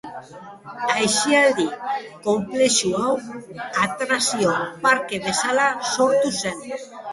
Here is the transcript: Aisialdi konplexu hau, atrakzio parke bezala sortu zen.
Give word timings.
Aisialdi 0.93 1.65
konplexu 2.29 2.95
hau, 3.03 3.13
atrakzio 3.85 4.57
parke 4.89 5.23
bezala 5.29 5.71
sortu 5.93 6.37
zen. 6.43 6.69